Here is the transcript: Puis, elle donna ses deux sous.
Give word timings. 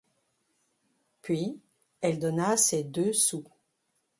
Puis, 1.21 1.61
elle 2.01 2.17
donna 2.17 2.57
ses 2.57 2.83
deux 2.83 3.13
sous. 3.13 3.45